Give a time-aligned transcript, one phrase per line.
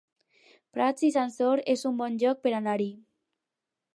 [0.77, 2.91] Prats i Sansor es un bon lloc per anar-hi